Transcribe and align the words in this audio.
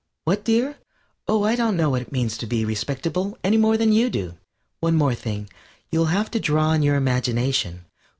What, 0.25 0.43
dear? 0.43 0.77
Oh, 1.27 1.43
I 1.43 1.55
don't 1.55 1.77
know 1.77 1.91
what 1.91 2.01
it 2.01 2.11
means 2.11 2.35
to 2.39 2.47
be 2.47 2.65
respectable 2.65 3.37
any 3.43 3.57
more 3.57 3.77
than 3.77 3.91
you 3.93 4.09
do. 4.09 4.33
One 4.79 4.97
thing 5.15 5.41
more. 5.41 5.47
You'll 5.91 6.05
have 6.05 6.31
to 6.31 6.39
draw 6.39 6.69
on 6.69 6.81
your 6.81 6.95
imagination! 6.95 7.85